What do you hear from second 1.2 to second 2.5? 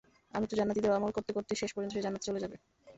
করতেই শেষ পর্যন্ত সে জান্নাতে চলে